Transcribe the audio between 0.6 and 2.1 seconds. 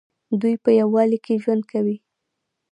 په یووالي کې ژوند کوي.